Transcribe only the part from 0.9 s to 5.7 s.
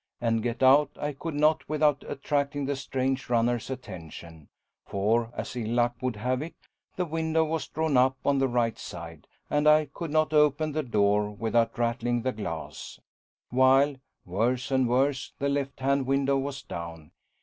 I could not without attracting the strange runner's attention, for as ill